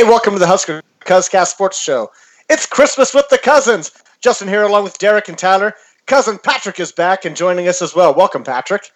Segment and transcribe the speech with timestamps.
[0.00, 2.10] Hey, welcome to the Husker Cuzcast Sports Show.
[2.48, 3.92] It's Christmas with the cousins.
[4.22, 5.74] Justin here, along with Derek and Tyler.
[6.06, 8.14] Cousin Patrick is back and joining us as well.
[8.14, 8.92] Welcome, Patrick.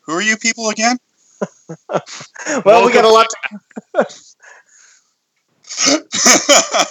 [0.00, 0.96] Who are you people again?
[1.88, 2.02] well,
[2.64, 2.86] welcome.
[2.86, 3.60] we got a lot to.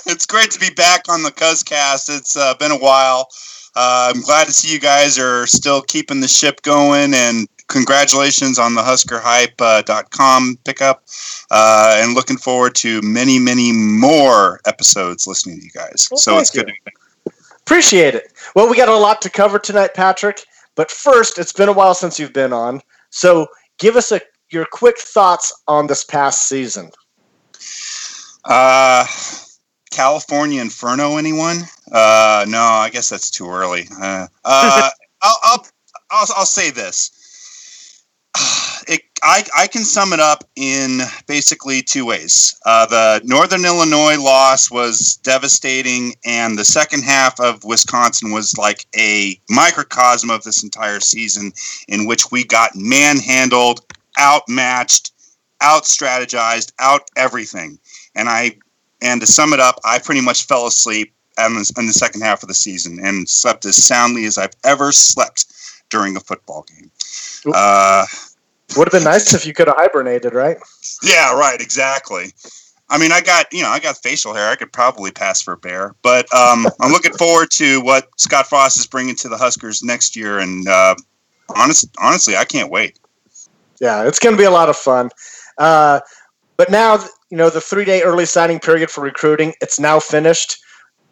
[0.06, 2.18] it's great to be back on the Cuzcast.
[2.18, 3.28] It's uh, been a while.
[3.76, 8.60] Uh, I'm glad to see you guys are still keeping the ship going and congratulations
[8.60, 11.04] on the huskerhype.com uh, pickup
[11.52, 16.08] uh, and looking forward to many many more episodes listening to you guys.
[16.12, 16.64] Well, so it's you.
[16.64, 16.92] good to be
[17.62, 18.34] appreciate it.
[18.56, 20.44] Well we got a lot to cover tonight patrick
[20.76, 23.48] but first it's been a while since you've been on so
[23.80, 26.92] give us a your quick thoughts on this past season.
[28.46, 29.06] Uh
[29.92, 31.58] california inferno anyone?
[31.92, 33.88] Uh no i guess that's too early.
[34.02, 34.90] Uh, uh
[35.22, 35.68] I'll, I'll
[36.12, 37.13] I'll, I'll say this
[38.88, 42.60] it, I, I can sum it up in basically two ways.
[42.66, 48.86] Uh, the Northern Illinois loss was devastating, and the second half of Wisconsin was like
[48.96, 51.54] a microcosm of this entire season,
[51.88, 53.82] in which we got manhandled,
[54.20, 55.12] outmatched,
[55.62, 57.80] out strategized, out everything.
[58.16, 58.58] And I,
[59.02, 62.22] and to sum it up, I pretty much fell asleep in the, in the second
[62.22, 65.46] half of the season and slept as soundly as I've ever slept
[65.90, 66.92] during a football game.
[67.52, 68.06] Uh,
[68.78, 70.58] Would have been nice if you could have hibernated, right?
[71.04, 71.60] Yeah, right.
[71.60, 72.34] Exactly.
[72.90, 74.50] I mean, I got you know, I got facial hair.
[74.50, 78.48] I could probably pass for a bear, but um, I'm looking forward to what Scott
[78.48, 80.40] Frost is bringing to the Huskers next year.
[80.40, 80.96] And uh,
[81.56, 83.00] honest, honestly, I can't wait.
[83.80, 85.10] Yeah, it's going to be a lot of fun.
[85.58, 86.02] Uh,
[86.58, 86.98] but now,
[87.30, 90.58] you know, the three day early signing period for recruiting it's now finished.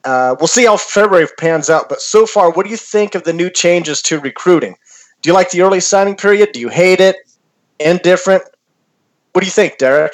[0.04, 1.90] Uh, we'll see how February pans out.
[1.90, 4.76] But so far, what do you think of the new changes to recruiting?
[5.22, 6.52] Do you like the early signing period?
[6.52, 7.16] Do you hate it?
[7.80, 8.44] Indifferent?
[9.34, 10.14] What do you think, Derek?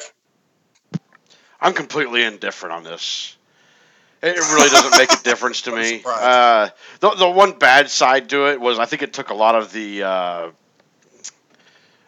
[1.60, 3.36] I'm completely indifferent on this.
[4.22, 6.02] It really doesn't make a difference to me.
[6.04, 6.68] Uh,
[7.00, 9.72] the, the one bad side to it was I think it took a lot of
[9.72, 10.50] the uh,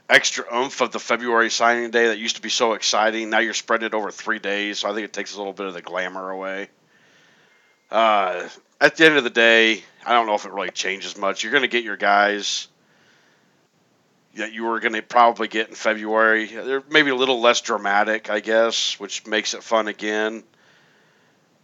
[0.09, 3.31] extra oomph of the February signing day that used to be so exciting.
[3.31, 5.67] Now you're spreading it over three days, so I think it takes a little bit
[5.67, 6.69] of the glamour away.
[7.91, 8.49] Uh,
[8.81, 11.43] at the end of the day, I don't know if it really changes much.
[11.43, 12.69] You're going to get your guys
[14.37, 16.47] that you were going to probably get in February.
[16.47, 20.45] They're maybe a little less dramatic, I guess, which makes it fun again.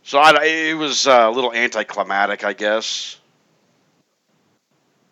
[0.03, 3.19] So I, it was uh, a little anticlimactic, I guess.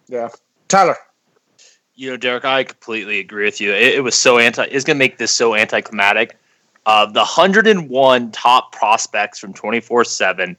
[0.09, 0.29] Yeah,
[0.69, 0.97] Tyler.
[1.97, 3.73] You know, Derek, I completely agree with you.
[3.73, 4.65] It, it was so anti.
[4.65, 6.37] It's going to make this so anticlimactic.
[6.87, 10.57] Uh, the 101 top prospects from 24 7,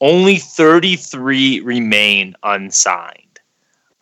[0.00, 3.29] only 33 remain unsigned.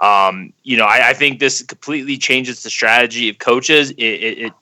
[0.00, 3.90] Um, you know, I, I, think this completely changes the strategy of coaches.
[3.90, 4.52] It, it, it,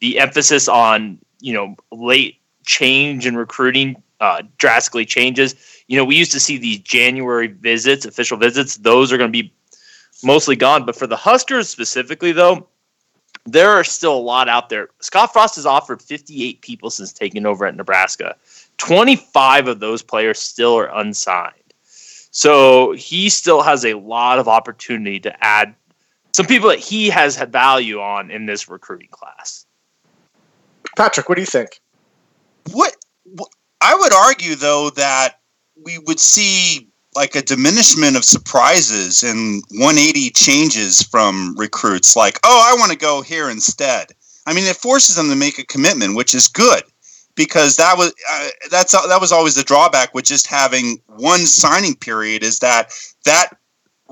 [0.00, 2.36] the emphasis on you know late
[2.66, 5.54] change in recruiting uh, drastically changes.
[5.86, 9.42] You know, we used to see these January visits, official visits; those are going to
[9.42, 9.52] be
[10.22, 10.84] mostly gone.
[10.84, 12.68] But for the Huskers specifically, though,
[13.46, 14.88] there are still a lot out there.
[15.00, 18.36] Scott Frost has offered 58 people since taking over at Nebraska.
[18.78, 21.54] 25 of those players still are unsigned.
[22.34, 25.72] So he still has a lot of opportunity to add
[26.32, 29.66] some people that he has had value on in this recruiting class.
[30.96, 31.80] Patrick, what do you think?
[32.72, 33.48] What, what
[33.80, 35.36] I would argue though that
[35.86, 42.68] we would see like a diminishment of surprises and 180 changes from recruits like, "Oh,
[42.68, 44.08] I want to go here instead."
[44.44, 46.82] I mean, it forces them to make a commitment, which is good
[47.34, 51.94] because that was uh, that's that was always the drawback with just having one signing
[51.94, 52.92] period is that
[53.24, 53.50] that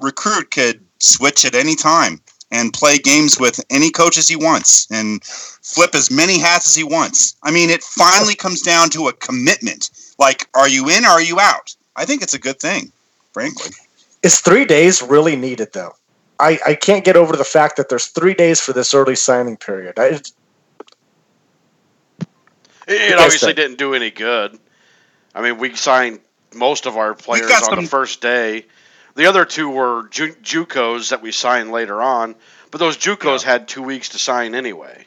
[0.00, 5.24] recruit could switch at any time and play games with any coaches he wants and
[5.24, 7.34] flip as many hats as he wants.
[7.42, 9.90] I mean, it finally comes down to a commitment.
[10.18, 11.74] Like, are you in or are you out?
[11.96, 12.92] I think it's a good thing,
[13.32, 13.70] frankly.
[14.22, 15.94] Is three days really needed, though?
[16.38, 19.56] I, I can't get over the fact that there's three days for this early signing
[19.56, 19.98] period.
[19.98, 20.20] I,
[22.88, 24.58] it obviously didn't do any good.
[25.34, 26.20] I mean, we signed
[26.54, 27.82] most of our players on some...
[27.82, 28.66] the first day.
[29.14, 32.34] The other two were Ju- JUCOs that we signed later on,
[32.70, 33.52] but those JUCOs yeah.
[33.52, 35.06] had two weeks to sign anyway,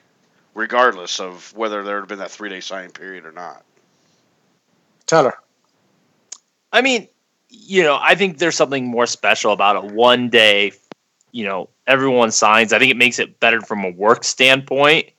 [0.54, 3.63] regardless of whether there had been that three day signing period or not.
[5.07, 5.36] Tyler.
[6.72, 7.07] I mean,
[7.50, 10.74] you know, I think there's something more special about a one day,
[11.31, 12.74] you know, everyone signs.
[12.74, 15.10] I think it makes it better from a work standpoint.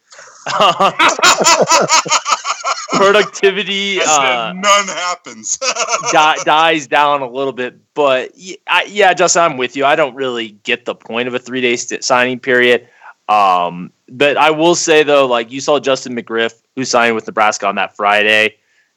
[2.95, 5.59] productivity uh, none happens
[6.13, 8.33] di- dies down a little bit but
[8.67, 11.61] I, yeah justin i'm with you i don't really get the point of a three
[11.61, 12.89] day st- signing period
[13.29, 17.67] Um, but I will say though, like you saw Justin McGriff, who signed with Nebraska
[17.67, 18.55] on that Friday.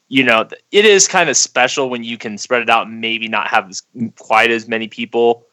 [0.08, 3.28] You know, it is kind of special when you can spread it out and maybe
[3.28, 3.72] not have
[4.18, 5.46] quite as many people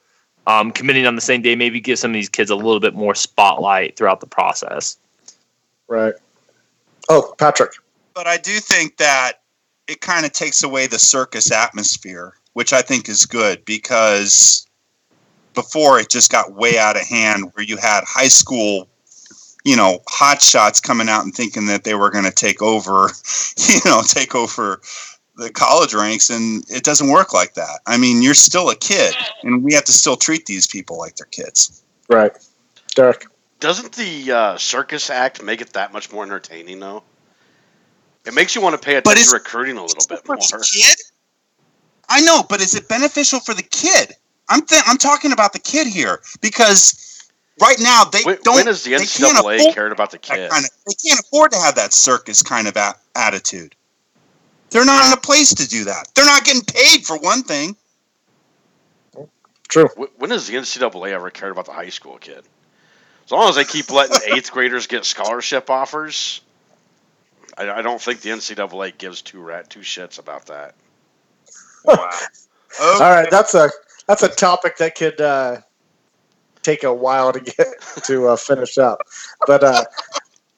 [0.46, 1.56] um, committing on the same day.
[1.56, 4.98] Maybe give some of these kids a little bit more spotlight throughout the process.
[5.88, 6.14] Right.
[7.10, 7.72] Oh, Patrick.
[8.18, 9.34] But I do think that
[9.88, 14.66] it kind of takes away the circus atmosphere, which I think is good because
[15.54, 18.88] before it just got way out of hand where you had high school
[19.64, 23.12] you know hot shots coming out and thinking that they were going to take over
[23.58, 24.82] you know take over
[25.36, 27.82] the college ranks and it doesn't work like that.
[27.86, 31.18] I mean you're still a kid and we have to still treat these people like
[31.18, 31.84] they're kids.
[32.10, 32.36] Right.
[32.96, 33.28] Derek.
[33.60, 37.04] Doesn't the uh, circus act make it that much more entertaining though
[38.28, 40.98] it makes you want to pay attention to recruiting a little bit more kid
[42.10, 44.14] i know but is it beneficial for the kid
[44.50, 47.30] I'm th- I'm talking about the kid here because
[47.62, 48.56] right now they when, don't.
[48.56, 50.50] When has the NCAA cared about the kid?
[50.50, 53.76] Kind of, they can't afford to have that circus kind of a- attitude.
[54.70, 56.10] They're not in a place to do that.
[56.16, 57.76] They're not getting paid for one thing.
[59.68, 59.90] True.
[60.18, 62.44] When has the NCAA ever cared about the high school kid?
[63.26, 66.42] As long as they keep letting eighth graders get scholarship offers,
[67.58, 70.76] I, I, don't think the NCAA gives two rat two shits about that.
[71.86, 71.94] Wow.
[71.96, 72.26] Okay.
[73.04, 73.70] All right, that's a
[74.08, 75.58] that's a topic that could uh,
[76.62, 77.68] take a while to get
[78.04, 79.00] to uh, finish up.
[79.46, 79.84] But uh,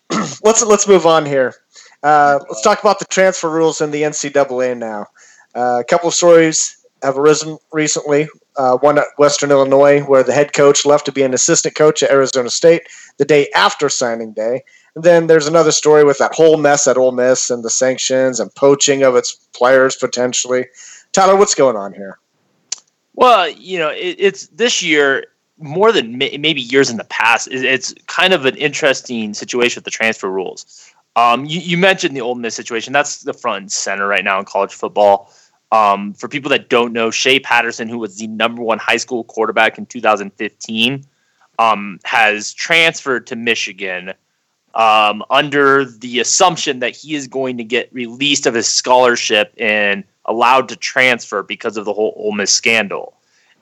[0.44, 1.56] let's let's move on here.
[2.02, 5.08] Uh, let's talk about the transfer rules in the NCAA now.
[5.56, 8.28] Uh, a couple of stories have arisen recently.
[8.58, 12.04] Uh, one at Western Illinois, where the head coach left to be an assistant coach
[12.04, 12.82] at Arizona State
[13.18, 14.64] the day after signing day.
[15.02, 18.54] Then there's another story with that whole mess at Ole Miss and the sanctions and
[18.56, 20.66] poaching of its players potentially.
[21.12, 22.20] Tyler, what's going on here?
[23.16, 25.26] Well, you know, it, it's this year
[25.58, 27.48] more than may, maybe years in the past.
[27.48, 30.94] It, it's kind of an interesting situation with the transfer rules.
[31.16, 32.94] Um, you, you, mentioned the Ole Miss situation.
[32.94, 35.34] That's the front and center right now in college football.
[35.72, 39.24] Um, for people that don't know, Shea Patterson, who was the number one high school
[39.26, 41.06] quarterback in 2015,
[41.60, 44.14] um, has transferred to Michigan
[44.80, 50.06] um, under the assumption that he is going to get released of his scholarship and
[50.24, 53.14] allowed to transfer because of the whole Ole Miss scandal.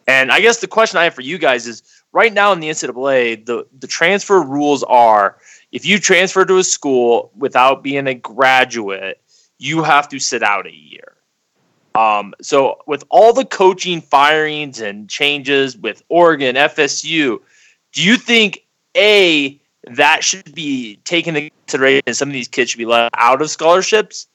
[0.06, 1.82] And I guess the question I have for you guys is
[2.12, 5.40] right now in the NCAA, the, the transfer rules are
[5.72, 9.20] if you transfer to a school without being a graduate,
[9.58, 11.16] you have to sit out a year.
[11.96, 17.40] Um, so with all the coaching firings and changes with Oregon, FSU,
[17.92, 18.66] do you think
[18.96, 19.60] a
[19.96, 22.14] that should be taken into consideration?
[22.14, 24.28] Some of these kids should be let out of scholarships,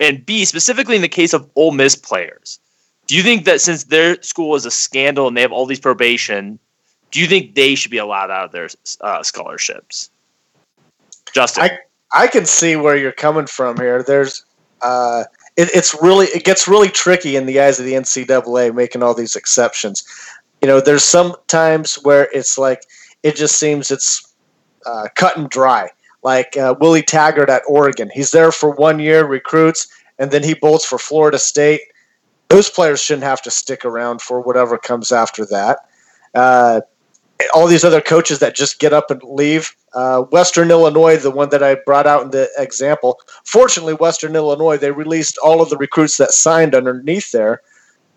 [0.00, 2.58] and B, specifically in the case of Ole Miss players,
[3.06, 5.80] do you think that since their school is a scandal and they have all these
[5.80, 6.58] probation,
[7.10, 8.68] do you think they should be allowed out of their
[9.00, 10.10] uh, scholarships?
[11.32, 11.78] Justin, I
[12.12, 14.02] I can see where you're coming from here.
[14.02, 14.44] There's
[14.82, 15.24] uh,
[15.56, 19.14] it, it's really it gets really tricky in the eyes of the NCAA making all
[19.14, 20.04] these exceptions.
[20.62, 22.82] You know, there's some times where it's like
[23.22, 24.34] it just seems it's
[24.86, 25.90] uh, cut and dry
[26.26, 28.10] like uh, Willie Taggart at Oregon.
[28.12, 29.86] He's there for one year, recruits,
[30.18, 31.82] and then he bolts for Florida State.
[32.48, 35.78] Those players shouldn't have to stick around for whatever comes after that.
[36.34, 36.80] Uh,
[37.54, 39.76] all these other coaches that just get up and leave.
[39.94, 43.20] Uh, Western Illinois, the one that I brought out in the example.
[43.44, 47.62] Fortunately, Western Illinois, they released all of the recruits that signed underneath there.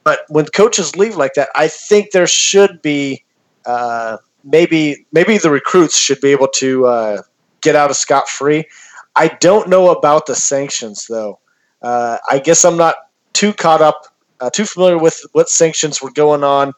[0.03, 3.23] But when coaches leave like that, I think there should be
[3.65, 7.21] uh, maybe maybe the recruits should be able to uh,
[7.61, 8.65] get out of scot free.
[9.15, 11.39] I don't know about the sanctions though.
[11.81, 12.95] Uh, I guess I'm not
[13.33, 14.07] too caught up,
[14.39, 16.73] uh, too familiar with what sanctions were going on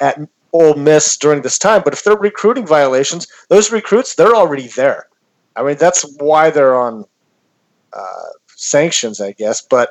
[0.00, 0.18] at
[0.52, 1.82] Ole Miss during this time.
[1.84, 5.08] But if they're recruiting violations, those recruits they're already there.
[5.54, 7.04] I mean that's why they're on
[7.92, 9.62] uh, sanctions, I guess.
[9.62, 9.90] But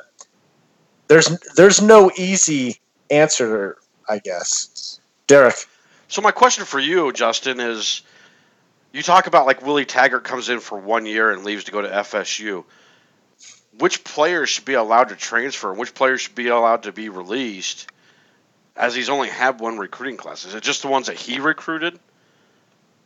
[1.08, 2.80] there's there's no easy
[3.10, 3.76] answer,
[4.08, 5.00] I guess.
[5.26, 5.66] Derek.
[6.08, 8.02] So my question for you, Justin, is
[8.92, 11.82] you talk about like Willie Taggart comes in for one year and leaves to go
[11.82, 12.64] to FSU.
[13.78, 15.70] Which players should be allowed to transfer?
[15.70, 17.90] and Which players should be allowed to be released?
[18.74, 20.44] As he's only had one recruiting class.
[20.44, 21.98] Is it just the ones that he recruited?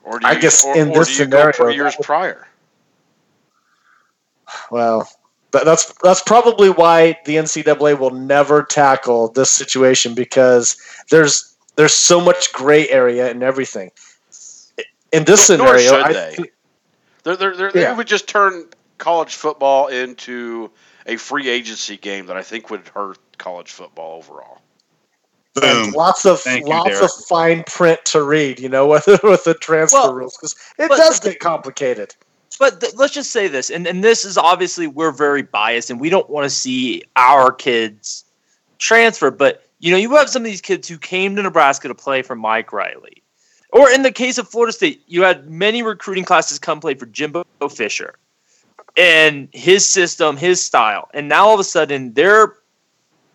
[0.02, 2.47] Or do you, I guess or, in or this scenario, years prior.
[4.71, 5.09] Well,
[5.50, 10.76] but that's that's probably why the NCAA will never tackle this situation because
[11.11, 13.90] there's there's so much gray area in everything
[15.12, 16.37] in this Nor scenario, I they.
[17.22, 17.90] They're, they're, they're, yeah.
[17.90, 18.66] they would just turn
[18.99, 20.70] college football into
[21.06, 24.62] a free agency game that I think would hurt college football overall.
[25.62, 29.44] And lots of Thank lots you, of fine print to read, you know, with with
[29.44, 32.14] the transfer well, rules because it does get complicated.
[32.58, 36.00] But th- let's just say this, and, and this is obviously we're very biased, and
[36.00, 38.25] we don't want to see our kids
[38.78, 39.30] transfer.
[39.30, 42.22] But you know, you have some of these kids who came to Nebraska to play
[42.22, 43.22] for Mike Riley,
[43.72, 47.06] or in the case of Florida State, you had many recruiting classes come play for
[47.06, 48.14] Jimbo Fisher,
[48.96, 52.54] and his system, his style, and now all of a sudden their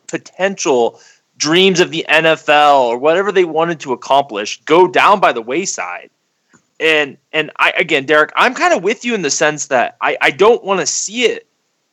[0.08, 1.00] potential
[1.38, 6.10] dreams of the NFL or whatever they wanted to accomplish go down by the wayside.
[6.80, 10.18] And and I again, Derek, I'm kind of with you in the sense that I,
[10.22, 11.48] I don't want to see it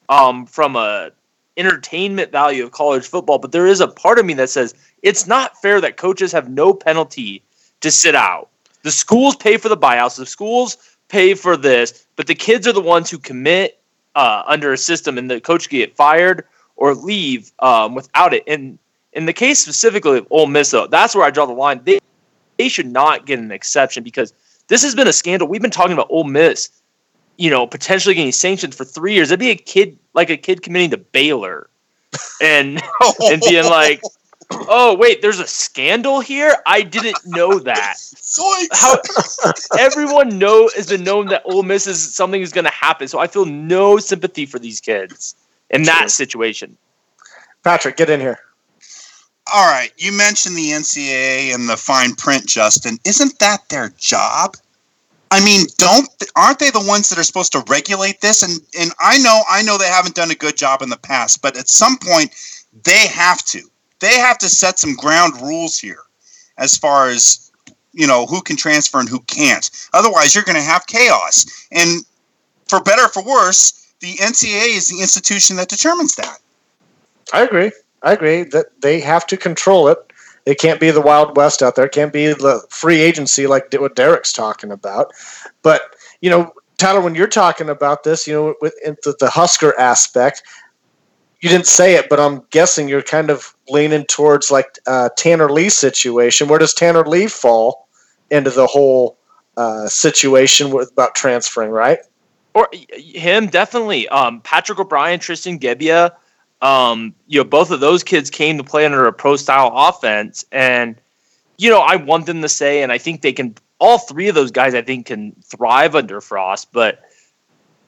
[0.08, 1.12] um, from a
[1.56, 5.26] entertainment value of college football, but there is a part of me that says it's
[5.26, 7.42] not fair that coaches have no penalty
[7.80, 8.48] to sit out.
[8.82, 12.72] The schools pay for the buyouts, the schools pay for this, but the kids are
[12.72, 13.78] the ones who commit
[14.14, 16.44] uh, under a system, and the coach get fired
[16.76, 18.42] or leave um, without it.
[18.46, 18.78] And
[19.12, 21.80] in the case specifically of Ole Miss, though, that's where I draw the line.
[21.84, 21.98] They
[22.58, 24.32] they should not get an exception because
[24.68, 25.48] this has been a scandal.
[25.48, 26.70] We've been talking about Ole Miss,
[27.36, 29.30] you know, potentially getting sanctioned for three years.
[29.30, 31.68] It'd be a kid like a kid committing to Baylor,
[32.40, 32.82] and
[33.22, 34.02] and being like,
[34.50, 36.56] oh wait, there's a scandal here.
[36.66, 37.96] I didn't know that.
[38.72, 38.98] How
[39.78, 43.08] everyone know has been known that Ole Miss is something is going to happen.
[43.08, 45.34] So I feel no sympathy for these kids
[45.70, 46.76] in that situation.
[47.62, 48.38] Patrick, get in here.
[49.52, 52.98] All right, you mentioned the NCAA and the fine print, Justin.
[53.04, 54.56] Isn't that their job?
[55.32, 58.42] I mean, don't aren't they the ones that are supposed to regulate this?
[58.42, 61.40] And and I know I know they haven't done a good job in the past,
[61.40, 62.34] but at some point
[62.84, 63.62] they have to.
[64.00, 66.02] They have to set some ground rules here
[66.58, 67.50] as far as
[67.92, 69.70] you know who can transfer and who can't.
[69.94, 71.46] Otherwise, you're going to have chaos.
[71.72, 72.04] And
[72.68, 76.40] for better or for worse, the NCAA is the institution that determines that.
[77.32, 77.72] I agree.
[78.02, 80.11] I agree that they have to control it.
[80.44, 81.86] It can't be the Wild West out there.
[81.86, 85.12] It can't be the free agency like what Derek's talking about.
[85.62, 85.82] But
[86.20, 88.74] you know, Tyler, when you're talking about this, you know, with
[89.20, 90.42] the Husker aspect,
[91.40, 95.50] you didn't say it, but I'm guessing you're kind of leaning towards like uh, Tanner
[95.50, 96.48] Lee situation.
[96.48, 97.88] Where does Tanner Lee fall
[98.30, 99.18] into the whole
[99.56, 101.98] uh, situation with about transferring, right?
[102.54, 104.08] Or him definitely.
[104.08, 106.12] Um, Patrick O'Brien, Tristan Gebbia
[106.62, 110.44] um, you know, both of those kids came to play under a pro style offense.
[110.52, 110.96] And,
[111.58, 114.36] you know, I want them to say, and I think they can, all three of
[114.36, 116.72] those guys, I think, can thrive under Frost.
[116.72, 117.00] But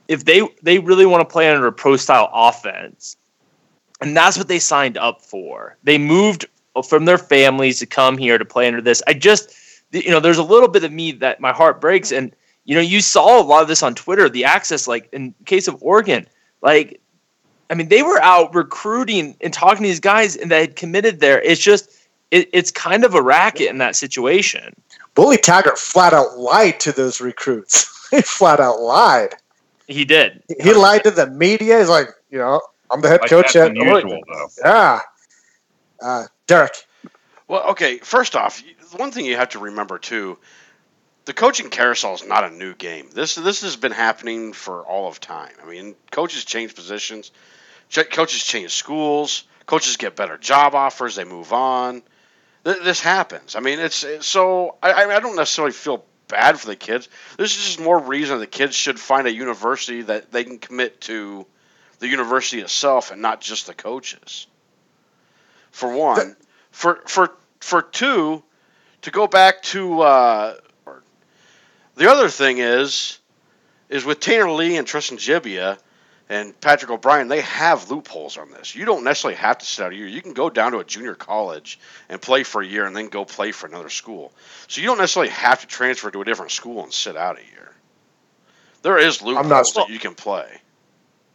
[0.09, 3.17] if they, they really want to play under a pro style offense,
[4.01, 6.47] and that's what they signed up for, they moved
[6.87, 9.01] from their families to come here to play under this.
[9.07, 9.55] I just,
[9.93, 12.11] you know, there's a little bit of me that my heart breaks.
[12.11, 15.33] And, you know, you saw a lot of this on Twitter, the access, like in
[15.45, 16.27] case of Oregon,
[16.61, 17.01] like
[17.71, 21.21] I mean, they were out recruiting and talking to these guys, and they had committed
[21.21, 21.41] there.
[21.43, 21.91] It's just,
[22.31, 24.75] it, it's kind of a racket in that situation.
[25.17, 28.09] Willie Taggart flat out lied to those recruits.
[28.11, 29.35] he flat out lied.
[29.87, 30.43] He did.
[30.61, 31.79] He lied to the media.
[31.79, 34.21] He's like, you know, I'm the head like coach at unusual,
[34.65, 35.01] Yeah.
[36.01, 36.75] Uh, Derek.
[37.49, 37.99] Well, okay.
[37.99, 38.63] First off,
[38.97, 40.39] one thing you have to remember too,
[41.25, 43.11] the coaching carousel is not a new game.
[43.13, 45.53] This this has been happening for all of time.
[45.63, 47.31] I mean, coaches change positions.
[47.91, 49.45] Coaches change schools.
[49.67, 51.17] Coaches get better job offers.
[51.17, 52.03] They move on.
[52.63, 53.57] This happens.
[53.57, 57.09] I mean, it's, it's so I, I don't necessarily feel bad for the kids.
[57.37, 61.47] There's just more reason the kids should find a university that they can commit to
[61.99, 64.47] the university itself and not just the coaches.
[65.73, 66.37] For one,
[66.71, 68.43] for for for two,
[69.03, 70.55] to go back to uh,
[71.97, 73.19] the other thing is,
[73.89, 75.79] is with Tanner Lee and Tristan Gebbia,
[76.29, 78.75] and Patrick O'Brien, they have loopholes on this.
[78.75, 80.07] You don't necessarily have to sit out a year.
[80.07, 81.79] You can go down to a junior college
[82.09, 84.33] and play for a year and then go play for another school.
[84.67, 87.43] So you don't necessarily have to transfer to a different school and sit out a
[87.43, 87.73] year.
[88.83, 90.47] There is loopholes not, that you can play.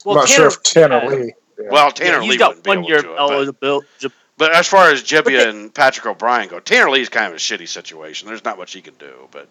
[0.06, 1.34] Well, I'm not Tanner, sure if Tanner Lee.
[1.60, 1.66] Yeah.
[1.72, 3.88] Well, Tanner yeah, Lee got one year eligibility.
[4.02, 7.38] But, but as far as Gebbia and Patrick O'Brien go, Tanner Lee's kind of a
[7.38, 8.28] shitty situation.
[8.28, 9.48] There's not much he can do, but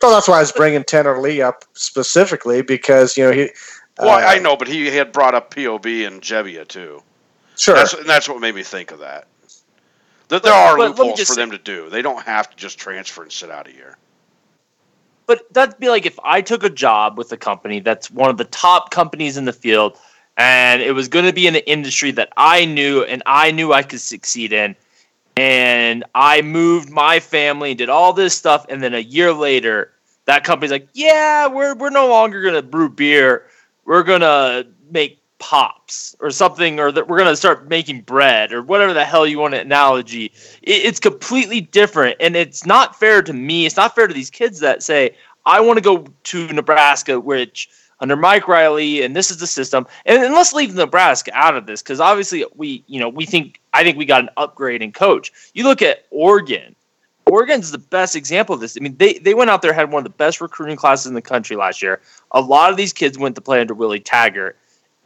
[0.00, 3.50] well, that's why I was bringing Tanner Lee up specifically because you know he
[3.98, 7.02] well, uh, I know, but he had brought up POB and Gebbia too.
[7.56, 9.26] Sure, that's, and that's what made me think of that.
[10.28, 11.88] That there are but, loopholes for them to do.
[11.90, 13.96] They don't have to just transfer and sit out a year.
[15.26, 18.36] But that'd be like if I took a job with a company that's one of
[18.36, 19.98] the top companies in the field,
[20.36, 23.72] and it was going to be in an industry that I knew and I knew
[23.72, 24.76] I could succeed in,
[25.36, 29.92] and I moved my family and did all this stuff, and then a year later,
[30.26, 33.46] that company's like, "Yeah, we're we're no longer going to brew beer."
[33.88, 38.92] We're gonna make pops or something, or that we're to start making bread or whatever
[38.92, 40.26] the hell you want an analogy.
[40.62, 42.16] It, it's completely different.
[42.20, 43.64] And it's not fair to me.
[43.64, 45.16] It's not fair to these kids that say,
[45.46, 49.86] I want to go to Nebraska, which under Mike Riley, and this is the system.
[50.04, 53.58] And, and let's leave Nebraska out of this because obviously we, you know, we think
[53.72, 55.32] I think we got an upgrade in coach.
[55.54, 56.76] You look at Oregon.
[57.30, 58.76] Oregon's the best example of this.
[58.76, 61.14] I mean, they, they went out there, had one of the best recruiting classes in
[61.14, 62.00] the country last year.
[62.32, 64.56] A lot of these kids went to play under Willie Taggart.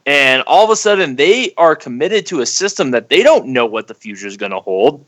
[0.04, 3.66] And all of a sudden, they are committed to a system that they don't know
[3.66, 5.04] what the future is going to hold.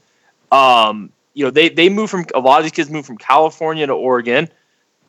[0.52, 3.87] Um, you know, they they move from a lot of these kids move from California
[3.87, 4.49] to Oregon.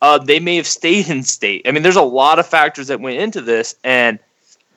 [0.02, 1.62] Uh, they may have stayed in state.
[1.66, 4.18] I mean, there's a lot of factors that went into this, and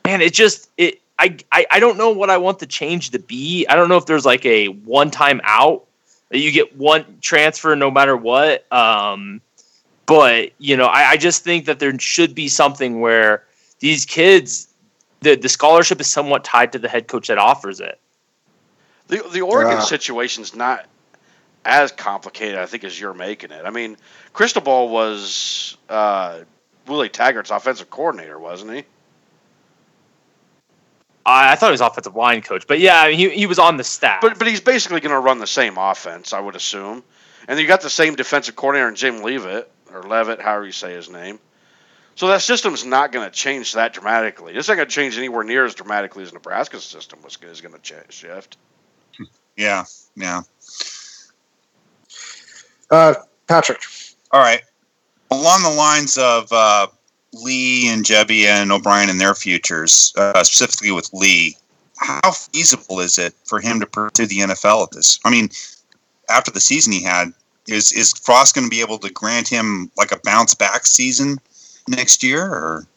[0.06, 1.02] man, it just it.
[1.22, 1.36] I,
[1.70, 3.68] I, don't know what I want the change to be.
[3.68, 5.86] I don't know if there's like a one time out
[6.32, 8.72] you get one transfer no matter what.
[8.72, 9.42] Um,
[10.06, 13.44] but you know, I, I just think that there should be something where
[13.80, 14.68] these kids
[15.22, 18.00] the the scholarship is somewhat tied to the head coach that offers it.
[19.08, 19.84] The the Oregon yeah.
[19.84, 20.86] situation's not
[21.66, 23.66] as complicated, I think, as you're making it.
[23.66, 23.98] I mean,
[24.34, 26.40] Cristobal was uh,
[26.88, 28.84] Willie Taggart's offensive coordinator, wasn't he?
[31.30, 33.84] I, I thought he was offensive line coach, but yeah, he he was on the
[33.84, 34.22] staff.
[34.22, 37.04] But but he's basically going to run the same offense, I would assume.
[37.48, 40.94] And you got the same defensive coordinator in Jim Leavitt or Levitt, however you say
[40.94, 41.40] his name.
[42.16, 44.54] So that system's not going to change that dramatically.
[44.54, 47.74] It's not going to change anywhere near as dramatically as Nebraska's system was is going
[47.74, 48.58] to ch- shift.
[49.56, 50.42] Yeah, yeah.
[52.92, 53.14] Uh,
[53.48, 53.82] Patrick.
[54.32, 54.62] All right.
[55.32, 56.88] Along the lines of uh,
[57.34, 61.56] Lee and Gebbia and O'Brien and their futures, uh, specifically with Lee,
[61.98, 65.20] how feasible is it for him to pursue the NFL at this?
[65.26, 65.50] I mean,
[66.30, 67.34] after the season he had,
[67.68, 71.38] is is Frost going to be able to grant him like a bounce back season
[71.88, 72.88] next year or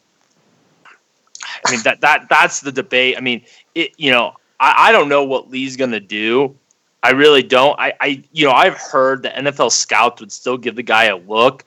[1.65, 3.15] I mean that that that's the debate.
[3.17, 3.43] I mean,
[3.75, 6.55] it you know, I, I don't know what Lee's gonna do.
[7.03, 7.77] I really don't.
[7.79, 11.17] I, I you know, I've heard the NFL scouts would still give the guy a
[11.17, 11.65] look,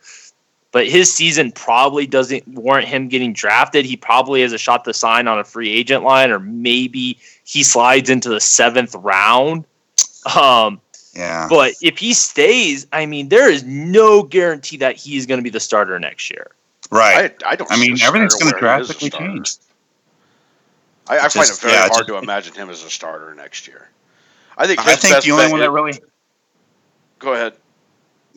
[0.77, 3.87] but his season probably doesn't warrant him getting drafted.
[3.87, 7.63] He probably has a shot to sign on a free agent line, or maybe he
[7.63, 9.65] slides into the seventh round.
[10.39, 10.79] Um,
[11.15, 11.47] yeah.
[11.49, 15.49] But if he stays, I mean, there is no guarantee that he's going to be
[15.49, 16.51] the starter next year.
[16.91, 17.35] Right.
[17.43, 17.73] I, I don't.
[17.73, 19.55] I mean, everything's going to drastically change.
[21.09, 23.89] I, I find it very yeah, hard to imagine him as a starter next year.
[24.59, 24.87] I think.
[24.87, 25.95] I think the only one that really.
[27.19, 27.55] Go ahead.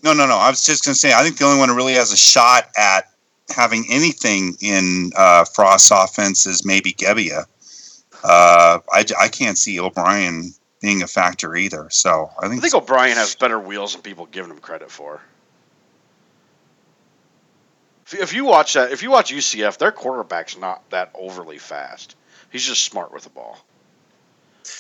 [0.04, 0.38] No, no, no.
[0.38, 1.14] I was just going to say.
[1.14, 3.12] I think the only one who really has a shot at
[3.50, 7.46] having anything in uh, Frost's offense is maybe Gebbia.
[8.24, 11.90] Uh, I, I can't see O'Brien being a factor either.
[11.90, 15.22] So I think I think O'Brien has better wheels than people give him credit for.
[18.12, 22.16] If you watch that, if you watch UCF, their quarterback's not that overly fast.
[22.52, 23.60] He's just smart with the ball.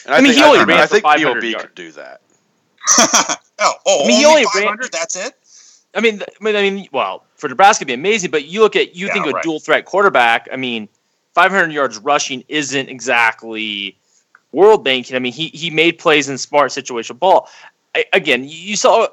[0.05, 2.21] And I, I mean, think, he only I, ran I think POB could do that.
[3.59, 4.77] oh, oh, I mean, he only ran.
[4.91, 5.33] That's it.
[5.95, 8.31] I mean, I mean, I mean, well, for Nebraska, it'd be amazing.
[8.31, 9.35] But you look at you yeah, think right.
[9.35, 10.47] a dual threat quarterback.
[10.51, 10.87] I mean,
[11.33, 13.97] 500 yards rushing isn't exactly
[14.51, 15.15] world banking.
[15.15, 17.49] I mean, he he made plays in smart situational ball.
[17.95, 19.07] I, again, you saw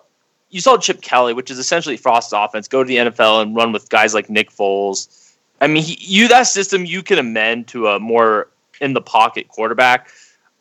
[0.51, 3.73] you saw Chip Kelly, which is essentially Frost's offense, go to the NFL and run
[3.73, 5.35] with guys like Nick Foles.
[5.61, 8.49] I mean, he, you that system you can amend to a more
[8.81, 10.11] in the pocket quarterback.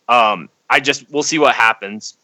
[0.08, 2.16] Um, I just we'll see what happens.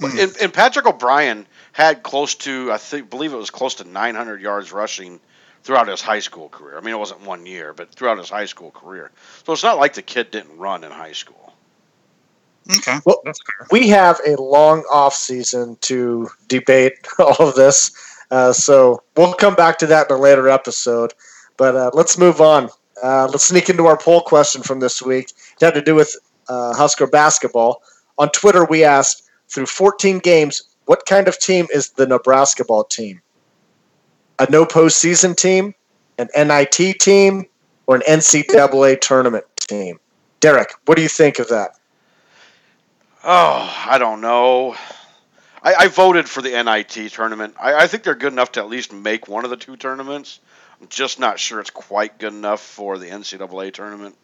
[0.00, 4.40] And, and, Patrick O'Brien had close to I think believe it was close to 900
[4.40, 5.18] yards rushing
[5.64, 6.78] throughout his high school career.
[6.78, 9.10] I mean, it wasn't one year, but throughout his high school career.
[9.44, 11.52] So it's not like the kid didn't run in high school.
[12.78, 12.98] Okay.
[13.04, 13.22] Well,
[13.70, 17.90] we have a long off season to debate all of this,
[18.30, 21.14] uh, so we'll come back to that in a later episode.
[21.56, 22.68] But uh, let's move on.
[23.02, 25.32] Uh, let's sneak into our poll question from this week.
[25.60, 26.14] It had to do with
[26.48, 27.82] uh, Husker basketball.
[28.18, 32.84] On Twitter, we asked through 14 games, what kind of team is the Nebraska ball
[32.84, 33.20] team?
[34.38, 35.74] A no postseason team,
[36.18, 37.46] an NIT team,
[37.86, 39.98] or an NCAA tournament team?
[40.40, 41.72] Derek, what do you think of that?
[43.24, 44.76] Oh, I don't know.
[45.62, 47.54] I, I voted for the NIT tournament.
[47.60, 50.40] I, I think they're good enough to at least make one of the two tournaments.
[50.80, 54.16] I'm just not sure it's quite good enough for the NCAA tournament.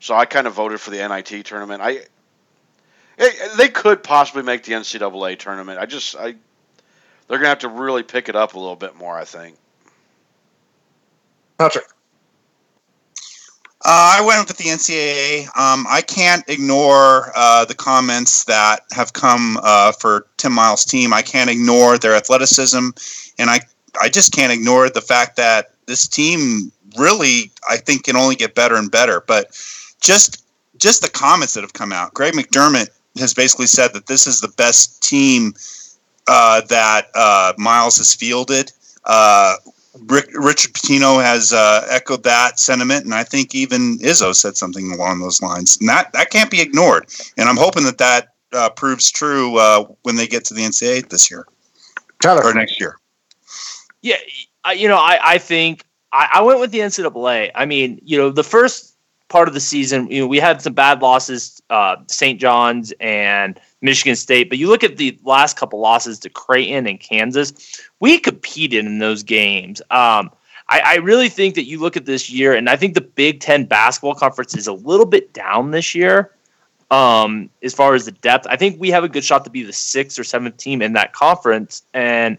[0.00, 1.82] So I kind of voted for the NIT tournament.
[1.82, 2.02] I
[3.20, 5.78] it, they could possibly make the NCAA tournament.
[5.78, 6.34] I just I
[7.28, 9.16] they're gonna have to really pick it up a little bit more.
[9.16, 9.56] I think.
[11.58, 11.84] Patrick.
[13.82, 15.44] Uh, I went with the NCAA.
[15.58, 21.14] Um, I can't ignore uh, the comments that have come uh, for Tim Miles' team.
[21.14, 22.88] I can't ignore their athleticism,
[23.38, 23.60] and I
[24.00, 28.54] I just can't ignore the fact that this team really, I think, can only get
[28.54, 29.22] better and better.
[29.26, 29.48] But
[30.00, 30.44] just
[30.78, 34.40] just the comments that have come out, Greg McDermott has basically said that this is
[34.40, 35.54] the best team
[36.28, 38.72] uh, that uh, Miles has fielded.
[39.04, 39.56] Uh,
[40.06, 44.92] Rick, Richard Pitino has uh, echoed that sentiment, and I think even Izzo said something
[44.92, 45.76] along those lines.
[45.78, 47.06] And that, that can't be ignored.
[47.36, 51.08] And I'm hoping that that uh, proves true uh, when they get to the NCAA
[51.08, 51.46] this year
[52.20, 52.44] Tyler.
[52.44, 52.96] or next year.
[54.02, 54.16] Yeah,
[54.74, 57.50] you know, I, I think I, I went with the NCAA.
[57.54, 58.89] I mean, you know, the first
[59.30, 62.38] part of the season, you know, we had some bad losses, uh, St.
[62.38, 67.00] John's and Michigan State, but you look at the last couple losses to Creighton and
[67.00, 69.80] Kansas, we competed in those games.
[69.90, 70.30] Um,
[70.68, 73.40] I, I really think that you look at this year, and I think the Big
[73.40, 76.32] Ten basketball conference is a little bit down this year
[76.90, 78.46] um, as far as the depth.
[78.50, 80.92] I think we have a good shot to be the sixth or seventh team in
[80.94, 82.36] that conference, and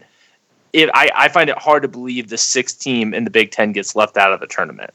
[0.74, 3.72] it, I, I find it hard to believe the sixth team in the Big Ten
[3.72, 4.92] gets left out of the tournament.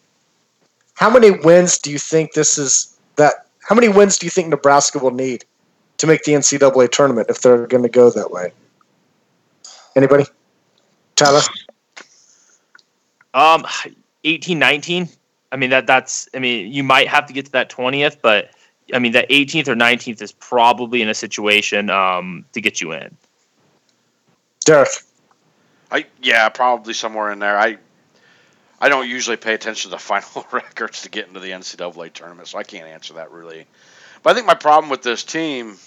[0.98, 3.46] How many wins do you think this is that?
[3.62, 5.46] How many wins do you think Nebraska will need
[5.98, 8.52] to make the NCAA tournament if they're going to go that way?
[9.96, 10.26] Anybody?
[11.16, 11.42] Tyler?
[13.36, 13.66] Um,
[14.24, 15.08] 18, 19.
[15.52, 16.28] I mean that that's.
[16.34, 18.50] I mean you might have to get to that twentieth, but
[18.92, 22.92] I mean that 18th or 19th is probably in a situation um, to get you
[22.92, 23.16] in.
[24.66, 24.90] Derek?
[25.92, 27.58] I yeah, probably somewhere in there.
[27.58, 27.78] I
[28.80, 32.48] I don't usually pay attention to the final records to get into the NCAA tournament,
[32.48, 33.66] so I can't answer that really.
[34.24, 35.78] But I think my problem with this team,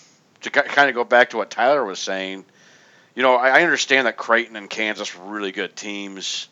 [0.43, 2.45] to kind of go back to what Tyler was saying,
[3.15, 6.49] you know, I understand that Creighton and Kansas were really good teams,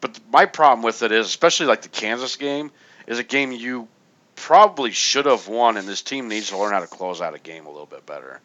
[0.00, 2.70] but my problem with it is, especially like the Kansas game,
[3.06, 3.88] is a game you
[4.34, 7.38] probably should have won, and this team needs to learn how to close out a
[7.38, 8.40] game a little bit better.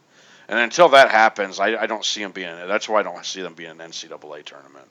[0.47, 2.53] And until that happens, I, I don't see them being.
[2.67, 4.85] That's why I don't see them being an NCAA tournament.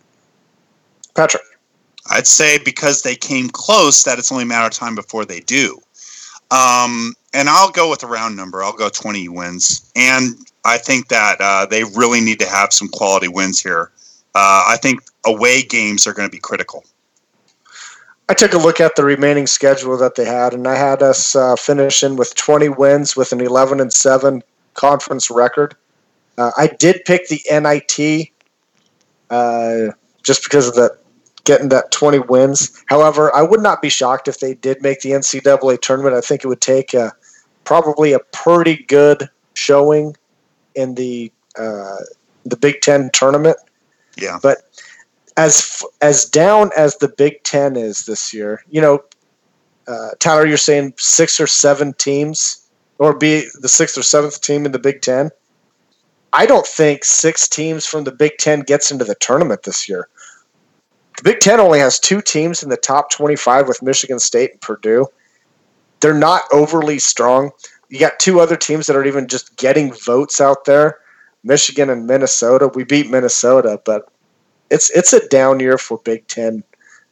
[1.14, 1.42] Patrick?
[2.10, 5.40] I'd say because they came close, that it's only a matter of time before they
[5.40, 5.80] do.
[6.50, 8.62] Um, and I'll go with a round number.
[8.62, 9.90] I'll go 20 wins.
[9.96, 10.34] And
[10.64, 13.90] I think that uh, they really need to have some quality wins here.
[14.34, 16.84] Uh, I think away games are going to be critical.
[18.28, 21.34] I took a look at the remaining schedule that they had, and I had us
[21.34, 24.42] uh, finishing with 20 wins with an 11 and 7
[24.74, 25.74] conference record.
[26.38, 28.30] Uh, I did pick the NIT
[29.28, 31.01] uh, just because of that
[31.44, 32.82] getting that 20 wins.
[32.86, 36.14] However, I would not be shocked if they did make the NCAA tournament.
[36.14, 37.12] I think it would take a,
[37.64, 40.16] probably a pretty good showing
[40.74, 41.96] in the uh,
[42.44, 43.56] the Big Ten tournament.
[44.16, 44.58] Yeah, but
[45.36, 49.02] as as down as the Big Ten is this year, you know,
[49.86, 52.66] uh, Tyler, you're saying six or seven teams,
[52.98, 55.30] or be the sixth or seventh team in the Big Ten.
[56.34, 60.08] I don't think six teams from the Big Ten gets into the tournament this year.
[61.22, 65.06] Big Ten only has two teams in the top 25 with Michigan State and Purdue.
[66.00, 67.52] They're not overly strong.
[67.88, 70.98] You got two other teams that are even just getting votes out there
[71.44, 72.68] Michigan and Minnesota.
[72.68, 74.08] We beat Minnesota, but
[74.70, 76.62] it's it's a down year for Big Ten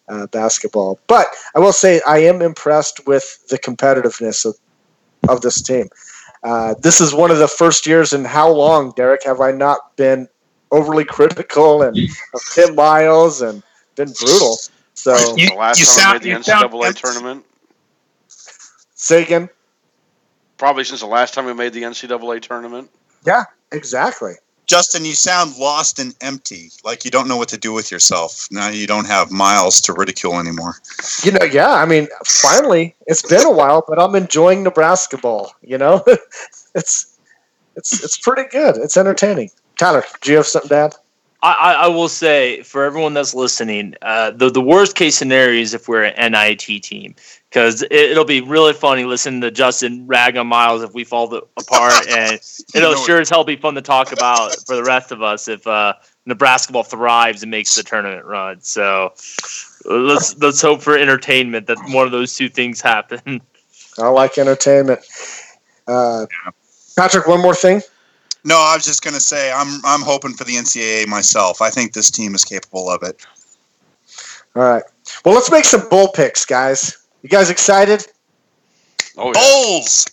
[0.09, 0.99] uh, basketball.
[1.07, 4.57] But I will say I am impressed with the competitiveness of,
[5.29, 5.89] of this team.
[6.43, 9.97] Uh, this is one of the first years in how long, Derek, have I not
[9.97, 10.29] been
[10.71, 11.97] overly critical and
[12.33, 13.63] of Tim Miles and
[13.97, 14.57] been brutal.
[14.95, 17.45] So you, the last you time sound, we made the NCAA tournament.
[18.95, 19.49] Say again.
[20.59, 22.91] Probably since the last time we made the NCAA tournament.
[23.25, 24.35] Yeah, exactly.
[24.67, 28.47] Justin, you sound lost and empty, like you don't know what to do with yourself.
[28.53, 30.77] Now you don't have miles to ridicule anymore.
[31.25, 31.73] You know, yeah.
[31.73, 35.53] I mean, finally, it's been a while, but I'm enjoying Nebraska ball.
[35.63, 36.05] You know,
[36.77, 37.19] it's
[37.75, 38.77] it's it's pretty good.
[38.77, 39.51] It's entertaining.
[39.77, 40.95] Tyler, do you have something to add?
[41.43, 45.73] I, I will say for everyone that's listening, uh, the the worst case scenario is
[45.73, 47.15] if we're an NIT team
[47.49, 51.29] because it, will be really funny listening to Justin rag on Miles if we fall
[51.29, 52.39] the, apart, and
[52.75, 55.67] it'll sure as hell be fun to talk about for the rest of us if
[55.67, 55.95] uh,
[56.27, 58.61] Nebraska ball thrives and makes the tournament run.
[58.61, 59.15] So
[59.87, 63.41] let's let's hope for entertainment that one of those two things happen.
[63.99, 65.01] I like entertainment.
[65.87, 66.27] Uh,
[66.97, 67.81] Patrick, one more thing.
[68.45, 71.61] No, I was just going to say I'm I'm hoping for the NCAA myself.
[71.61, 73.25] I think this team is capable of it.
[74.57, 74.83] All right.
[75.25, 76.97] Well, let's make some bull picks, guys.
[77.23, 78.07] You guys excited?
[79.17, 79.33] Oh, yeah.
[79.41, 80.07] Bowls.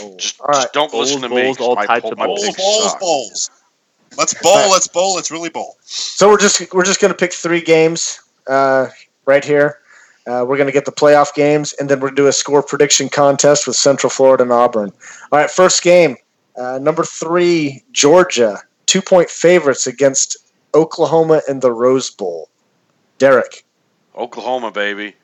[0.00, 0.54] Oh, Just, all right.
[0.62, 1.64] just don't Bowls, listen to bowls, me.
[1.64, 2.44] all my, types of my bowls.
[2.44, 3.50] picks Bowls, bowls.
[4.16, 4.70] Let's bowl.
[4.70, 5.14] Let's bowl.
[5.14, 5.76] Let's really bowl.
[5.82, 8.88] So we're just we're just going to pick three games uh,
[9.26, 9.78] right here.
[10.26, 12.32] Uh, we're going to get the playoff games, and then we're going to do a
[12.32, 14.92] score prediction contest with Central Florida and Auburn.
[15.32, 16.16] All right, first game,
[16.56, 20.36] uh, number three, Georgia, two point favorites against
[20.74, 22.48] Oklahoma in the Rose Bowl.
[23.18, 23.64] Derek,
[24.16, 25.14] Oklahoma, baby.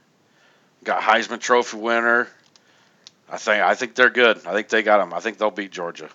[0.84, 2.28] Got Heisman Trophy winner.
[3.30, 4.38] I think I think they're good.
[4.46, 5.12] I think they got them.
[5.12, 6.08] I think they'll beat Georgia.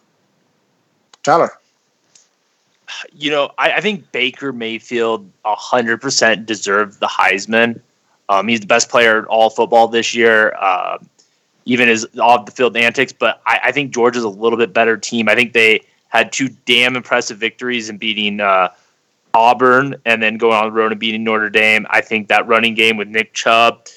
[1.22, 1.52] Tyler.
[3.14, 7.80] You know, I, I think Baker Mayfield hundred percent deserved the Heisman.
[8.30, 10.56] Um, he's the best player in all football this year.
[10.60, 10.98] Uh,
[11.66, 14.98] even his off the field antics, but I, I, think Georgia's a little bit better
[14.98, 15.30] team.
[15.30, 18.70] I think they had two damn impressive victories in beating uh,
[19.34, 21.88] Auburn and then going on the road and beating Notre Dame.
[21.90, 23.88] I think that running game with Nick Chubb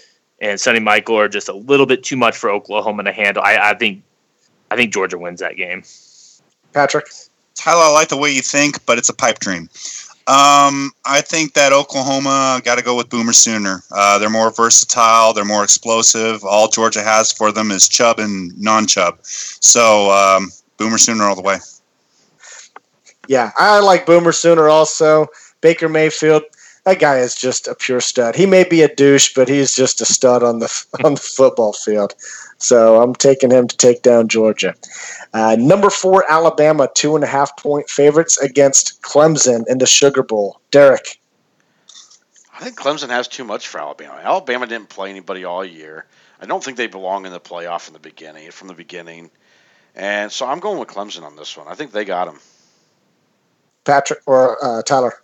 [0.40, 3.42] and Sony Michel are just a little bit too much for Oklahoma to handle.
[3.44, 4.02] I, I think
[4.70, 5.82] I think Georgia wins that game.
[6.72, 7.08] Patrick.
[7.54, 9.68] Tyler, I like the way you think, but it's a pipe dream.
[10.28, 13.82] Um, I think that Oklahoma got to go with Boomer Sooner.
[13.92, 15.32] Uh, they're more versatile.
[15.32, 16.44] They're more explosive.
[16.44, 19.18] All Georgia has for them is Chubb and non-Chubb.
[19.22, 21.58] So um, Boomer Sooner all the way.
[23.28, 25.28] Yeah, I like Boomer Sooner also.
[25.60, 26.42] Baker Mayfield,
[26.86, 28.36] that guy is just a pure stud.
[28.36, 31.72] He may be a douche, but he's just a stud on the on the football
[31.72, 32.14] field.
[32.58, 34.74] So I'm taking him to take down Georgia.
[35.34, 40.22] Uh, number four, Alabama, two and a half point favorites against Clemson in the Sugar
[40.22, 40.60] Bowl.
[40.70, 41.20] Derek.
[42.54, 44.18] I think Clemson has too much for Alabama.
[44.22, 46.06] Alabama didn't play anybody all year.
[46.40, 49.30] I don't think they belong in the playoff in the beginning, from the beginning.
[49.94, 51.66] And so I'm going with Clemson on this one.
[51.68, 52.38] I think they got him.
[53.84, 55.14] Patrick or uh, Tyler?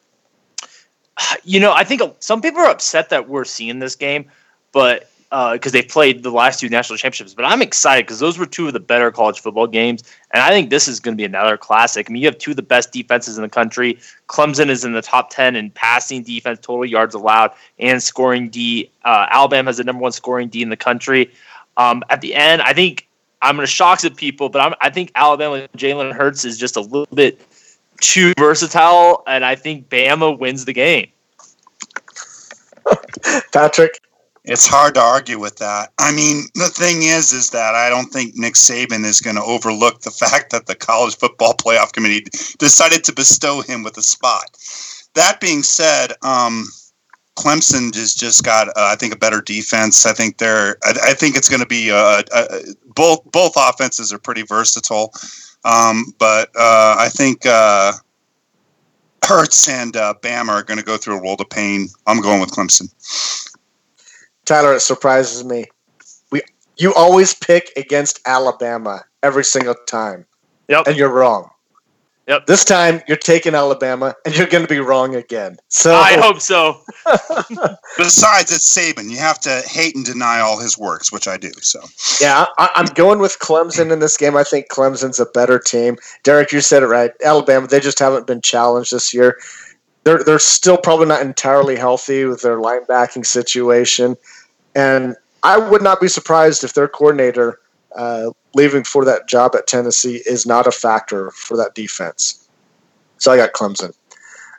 [1.44, 4.26] You know, I think some people are upset that we're seeing this game,
[4.70, 7.32] but because uh, they played the last two national championships.
[7.32, 10.50] But I'm excited because those were two of the better college football games, and I
[10.50, 12.08] think this is going to be another classic.
[12.08, 13.98] I mean, you have two of the best defenses in the country.
[14.28, 18.90] Clemson is in the top ten in passing defense, total yards allowed, and scoring D.
[19.04, 21.32] Uh, Alabama has the number one scoring D in the country.
[21.78, 23.08] Um, at the end, I think
[23.40, 26.76] I'm going to shock some people, but I'm, I think Alabama Jalen Hurts is just
[26.76, 27.40] a little bit
[28.02, 31.08] too versatile, and I think Bama wins the game.
[33.52, 33.98] Patrick.
[34.44, 35.92] It's hard to argue with that.
[36.00, 39.42] I mean, the thing is, is that I don't think Nick Saban is going to
[39.42, 42.24] overlook the fact that the College Football Playoff Committee
[42.58, 44.50] decided to bestow him with a spot.
[45.14, 46.66] That being said, um,
[47.36, 50.04] Clemson just just got, uh, I think, a better defense.
[50.06, 52.58] I think they're, I, I think it's going to be uh, uh,
[52.94, 55.12] both both offenses are pretty versatile,
[55.64, 57.92] um, but uh, I think uh,
[59.24, 61.88] Hurts and uh, Bama are going to go through a world of pain.
[62.06, 62.92] I'm going with Clemson.
[64.44, 65.66] Tyler, it surprises me.
[66.30, 66.42] We
[66.76, 70.26] you always pick against Alabama every single time.
[70.68, 70.88] Yep.
[70.88, 71.51] And you're wrong.
[72.28, 72.46] Yep.
[72.46, 75.56] This time you're taking Alabama and you're going to be wrong again.
[75.68, 76.80] So I hope so.
[77.98, 79.10] Besides, it's Saban.
[79.10, 81.50] You have to hate and deny all his works, which I do.
[81.60, 81.80] So
[82.20, 84.36] yeah, I, am going with Clemson in this game.
[84.36, 85.96] I think Clemson's a better team.
[86.22, 87.10] Derek, you said it right.
[87.24, 89.38] Alabama, they just haven't been challenged this year.
[90.04, 94.16] They're they're still probably not entirely healthy with their linebacking situation,
[94.74, 97.58] and I would not be surprised if their coordinator
[97.96, 102.48] uh, leaving for that job at Tennessee is not a factor for that defense.
[103.18, 103.94] So I got Clemson.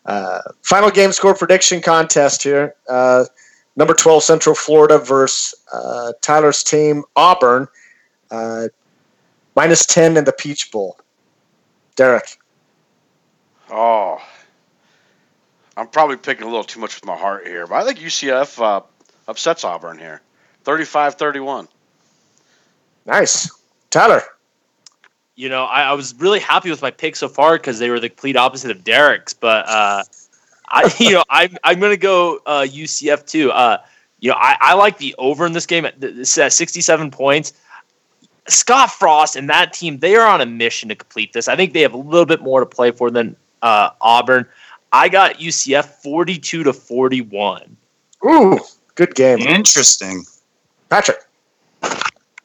[0.05, 2.75] Uh, final game score prediction contest here.
[2.89, 3.25] Uh,
[3.75, 7.67] number 12, Central Florida versus uh, Tyler's team, Auburn.
[8.31, 8.67] Uh,
[9.55, 10.97] minus 10 in the Peach Bowl.
[11.95, 12.37] Derek.
[13.69, 14.19] Oh,
[15.77, 18.61] I'm probably picking a little too much with my heart here, but I think UCF
[18.61, 18.81] uh,
[19.27, 20.21] upsets Auburn here
[20.63, 21.67] 35 31.
[23.05, 23.49] Nice.
[23.89, 24.21] Tyler.
[25.35, 27.99] You know, I, I, was really happy with my pick so far because they were
[27.99, 29.33] the complete opposite of Derek's.
[29.33, 30.03] But uh,
[30.67, 33.51] I, you know, I'm I'm gonna go uh, UCF too.
[33.51, 33.77] Uh,
[34.19, 37.53] you know, I, I like the over in this game at, at 67 points.
[38.47, 41.47] Scott Frost and that team, they are on a mission to complete this.
[41.47, 44.45] I think they have a little bit more to play for than uh, Auburn.
[44.91, 47.77] I got UCF 42 to 41.
[48.25, 48.59] Ooh,
[48.95, 49.39] good game.
[49.39, 50.23] Interesting.
[50.89, 51.17] Patrick.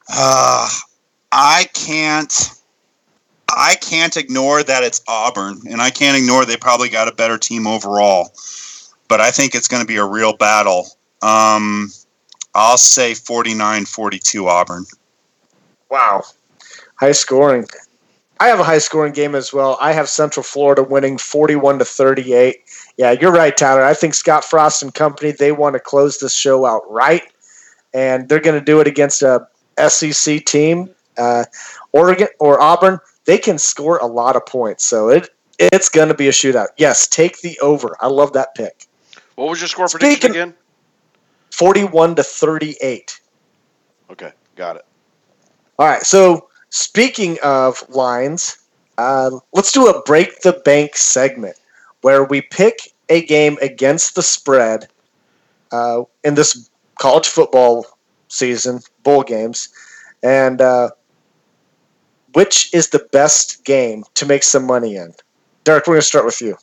[0.09, 0.69] Uh,
[1.31, 2.51] I can't.
[3.55, 7.37] I can't ignore that it's Auburn, and I can't ignore they probably got a better
[7.37, 8.31] team overall.
[9.07, 10.87] But I think it's going to be a real battle.
[11.21, 11.91] Um,
[12.53, 14.85] I'll say 49 42 Auburn.
[15.89, 16.23] Wow.
[16.95, 17.65] High scoring.
[18.39, 19.77] I have a high scoring game as well.
[19.81, 22.61] I have Central Florida winning 41 to 38.
[22.97, 23.83] Yeah, you're right, Tyler.
[23.83, 27.23] I think Scott Frost and company, they want to close this show out right,
[27.93, 29.45] and they're going to do it against a
[29.87, 31.45] SEC team, uh,
[31.91, 34.85] Oregon or Auburn, they can score a lot of points.
[34.85, 36.67] So it it's going to be a shootout.
[36.77, 37.95] Yes, take the over.
[37.99, 38.87] I love that pick.
[39.35, 40.53] What was your score Speaking, prediction again?
[41.51, 43.19] Forty-one to thirty-eight.
[44.09, 44.85] Okay, got it.
[45.77, 46.01] All right.
[46.01, 48.57] So speaking of lines,
[48.97, 51.55] uh, let's do a break the bank segment
[52.01, 54.87] where we pick a game against the spread
[55.71, 57.85] uh, in this college football
[58.29, 59.69] season, bowl games,
[60.23, 60.89] and uh,
[62.33, 65.13] which is the best game to make some money in?
[65.63, 66.57] Derek, we're going to start with you.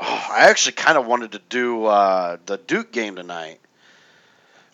[0.00, 3.60] Oh, I actually kind of wanted to do uh, the Duke game tonight,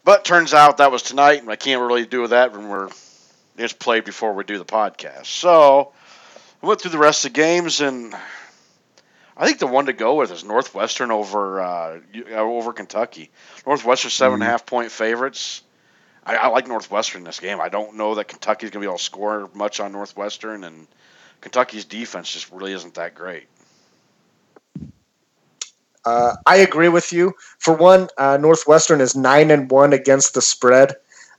[0.05, 2.89] but turns out that was tonight, and I can't really do that when we're
[3.59, 5.27] it's played before we do the podcast.
[5.27, 5.93] So
[6.63, 8.15] I went through the rest of the games, and
[9.37, 11.99] I think the one to go with is Northwestern over uh,
[12.33, 13.31] over Kentucky.
[13.67, 14.51] Northwestern seven and a mm-hmm.
[14.53, 15.63] half point favorites.
[16.29, 17.59] I, I, like Northwestern in this game.
[17.59, 20.87] I don't know that Kentucky's going to be able to score much on Northwestern, and
[21.41, 23.47] Kentucky's defense just really isn't that great.
[26.05, 27.35] Uh, I agree with you.
[27.59, 30.95] For one, uh, Northwestern is nine and one against the spread.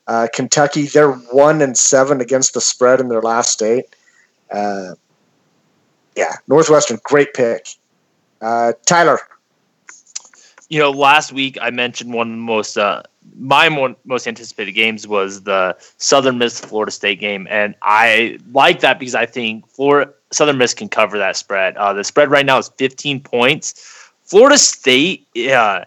[0.08, 3.95] Uh, Kentucky, they're one and seven against the spread in their last eight.
[4.52, 4.95] Uh,
[6.15, 7.67] yeah, Northwestern, great pick.
[8.41, 9.19] Uh, Tyler.
[10.67, 13.04] You know, last week I mentioned one of the most uh,
[13.36, 18.82] my more, most anticipated games was the Southern Miss Florida State game, and I like
[18.82, 21.76] that because I think Florida Southern Miss can cover that spread.
[21.78, 24.12] Uh, the spread right now is 15 points.
[24.24, 25.86] Florida State, yeah,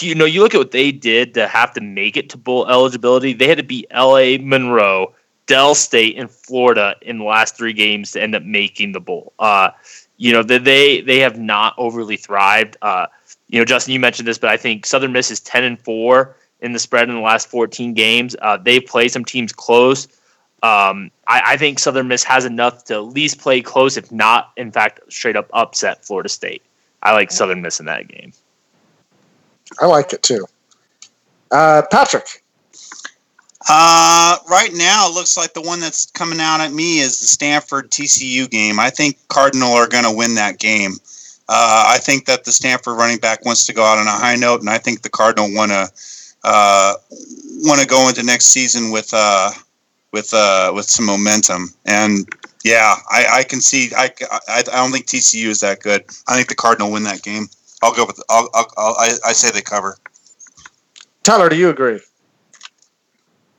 [0.00, 2.68] you know, you look at what they did to have to make it to bowl
[2.68, 3.32] eligibility.
[3.32, 4.38] They had to beat L.A.
[4.38, 5.14] Monroe,
[5.46, 9.32] Del State, and Florida in the last three games to end up making the bowl.
[9.38, 9.70] Uh,
[10.16, 12.76] you know, they they have not overly thrived.
[12.82, 13.06] Uh,
[13.48, 16.36] you know, Justin, you mentioned this, but I think Southern Miss is 10 and four
[16.60, 18.36] in the spread in the last 14 games.
[18.40, 20.08] Uh, they play some teams close.
[20.62, 24.52] Um, I, I, think Southern Miss has enough to at least play close, if not,
[24.56, 26.62] in fact, straight up upset Florida State.
[27.02, 28.32] I like Southern Miss in that game.
[29.78, 30.46] I like it too.
[31.50, 32.42] Uh, Patrick.
[33.68, 37.26] Uh, right now, it looks like the one that's coming out at me is the
[37.26, 38.80] Stanford TCU game.
[38.80, 40.92] I think Cardinal are going to win that game.
[41.48, 44.36] Uh, I think that the Stanford running back wants to go out on a high
[44.36, 45.90] note, and I think the Cardinal want to
[46.46, 46.94] uh,
[47.64, 49.50] want to go into next season with uh,
[50.12, 51.74] with uh, with some momentum.
[51.84, 52.26] And
[52.64, 53.90] yeah, I, I can see.
[53.96, 54.10] I,
[54.48, 56.04] I, I don't think TCU is that good.
[56.28, 57.48] I think the Cardinal win that game.
[57.82, 58.22] I'll go with.
[58.30, 59.98] I'll, I'll, I'll I, I say they cover.
[61.24, 62.00] Tyler, do you agree?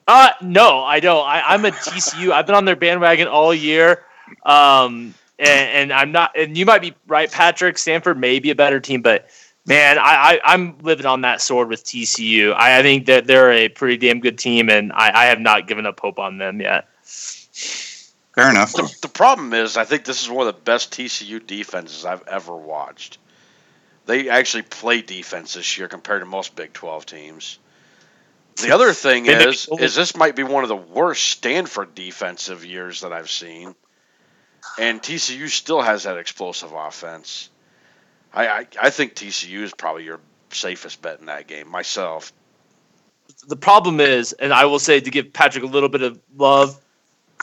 [0.08, 1.28] Uh no, I don't.
[1.28, 2.32] I, I'm a TCU.
[2.32, 4.06] I've been on their bandwagon all year.
[4.46, 6.32] Um, and, and, I'm not.
[6.38, 7.78] And you might be right, Patrick.
[7.78, 9.30] Stanford may be a better team, but
[9.68, 12.54] man, I, I am living on that sword with TCU.
[12.54, 15.68] I, I, think that they're a pretty damn good team, and I, I have not
[15.68, 16.88] given up hope on them yet.
[17.04, 18.74] Fair enough.
[18.74, 22.28] The, the problem is, I think this is one of the best TCU defenses I've
[22.28, 23.18] ever watched.
[24.06, 27.60] They actually play defense this year compared to most Big 12 teams.
[28.56, 33.02] The other thing is, is this might be one of the worst Stanford defensive years
[33.02, 33.76] that I've seen,
[34.80, 37.50] and TCU still has that explosive offense.
[38.34, 40.20] I, I, I think TCU is probably your
[40.52, 42.32] safest bet in that game myself.
[43.48, 46.80] The problem is, and I will say to give Patrick a little bit of love,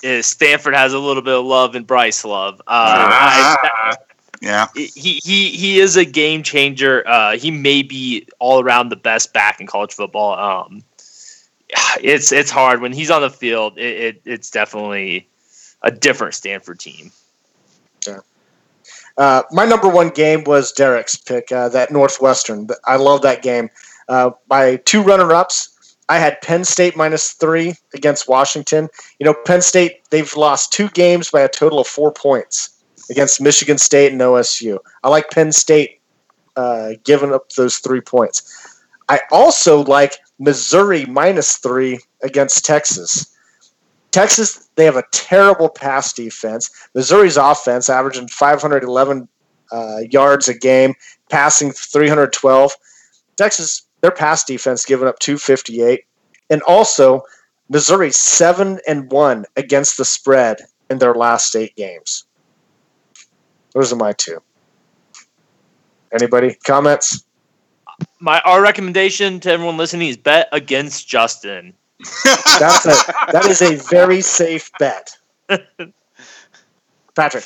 [0.03, 2.61] is Stanford has a little bit of love and Bryce Love.
[2.61, 3.97] Uh, I,
[4.41, 7.07] yeah, he he he is a game changer.
[7.07, 10.39] Uh, he may be all around the best back in college football.
[10.39, 10.83] Um,
[12.03, 13.79] it's it's hard when he's on the field.
[13.79, 15.29] It, it it's definitely
[15.83, 17.13] a different Stanford team.
[19.17, 22.67] Uh, my number one game was Derek's pick, uh, that Northwestern.
[22.85, 23.71] I love that game.
[24.09, 28.89] Uh, by two runner-ups, I had Penn State minus three against Washington.
[29.19, 33.41] You know, Penn State they've lost two games by a total of four points against
[33.41, 34.79] Michigan State and OSU.
[35.03, 36.01] I like Penn State
[36.57, 38.43] uh, giving up those three points.
[39.09, 43.34] I also like Missouri minus three against Texas.
[44.15, 46.71] Texas, they have a terrible pass defense.
[46.95, 49.29] Missouri's offense averaging 511
[49.73, 50.95] uh, yards a game,
[51.31, 52.77] passing 312.
[53.35, 56.05] Texas, their pass defense giving up 258.
[56.49, 57.23] And also,
[57.69, 62.25] Missouri 7 and 1 against the spread in their last eight games.
[63.75, 64.41] Those are my two.
[66.13, 67.25] Anybody comments?
[68.21, 71.75] My our recommendation to everyone listening is bet against Justin.
[72.59, 75.17] That's a that is a very safe bet.
[77.15, 77.45] Patrick.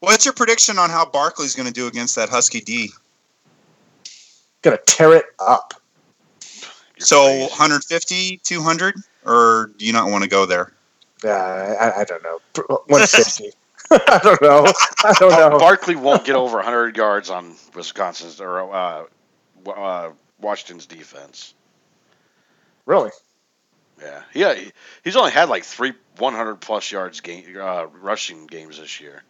[0.00, 2.90] What's your prediction on how Barkley's going to do against that Husky D?
[4.62, 5.74] Going to tear it up.
[6.98, 8.94] So 150, 200,
[9.24, 10.72] or do you not want to go there?
[11.24, 12.40] Yeah, I, I don't know.
[12.86, 13.50] 150.
[13.90, 14.72] I don't know.
[15.04, 15.58] I don't know.
[15.58, 19.04] Barkley won't get over 100 yards on Wisconsin's or uh,
[19.66, 21.54] uh, Washington's defense.
[22.86, 23.10] Really?
[24.00, 24.54] Yeah, yeah.
[24.54, 24.72] He,
[25.04, 29.22] he's only had like three 100 plus yards game, uh, rushing games this year.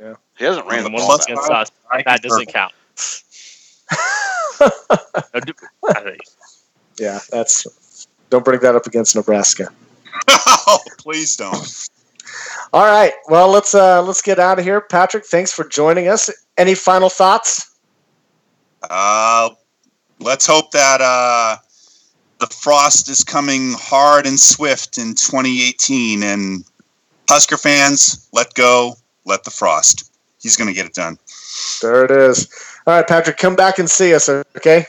[0.00, 1.18] Yeah, he hasn't ran the ball.
[1.18, 1.70] That,
[2.06, 2.72] that doesn't count.
[6.98, 8.06] Yeah, that's.
[8.28, 9.68] Don't bring that up against Nebraska.
[10.28, 11.88] oh, please don't.
[12.72, 13.12] All right.
[13.28, 14.80] Well, let's uh, let's get out of here.
[14.80, 16.30] Patrick, thanks for joining us.
[16.56, 17.74] Any final thoughts?
[18.88, 19.50] Uh,
[20.20, 21.56] let's hope that uh,
[22.40, 26.22] the frost is coming hard and swift in 2018.
[26.22, 26.64] And
[27.28, 30.12] Husker fans, let go, let the frost.
[30.42, 31.18] He's going to get it done.
[31.82, 32.48] There it is.
[32.86, 34.86] All right, Patrick, come back and see us, okay?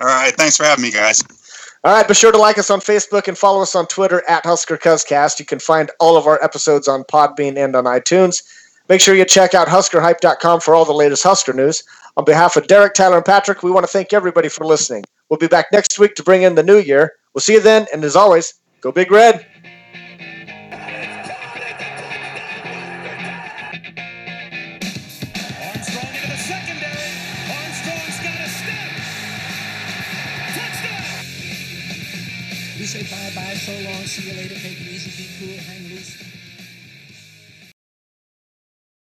[0.00, 0.34] All right.
[0.34, 1.22] Thanks for having me, guys.
[1.84, 4.46] All right, be sure to like us on Facebook and follow us on Twitter at
[4.46, 5.38] Husker Cuzcast.
[5.38, 8.42] You can find all of our episodes on Podbean and on iTunes.
[8.88, 11.82] Make sure you check out HuskerHype.com for all the latest Husker news.
[12.16, 15.04] On behalf of Derek, Tyler, and Patrick, we want to thank everybody for listening.
[15.28, 17.12] We'll be back next week to bring in the new year.
[17.34, 19.46] We'll see you then, and as always, go Big Red.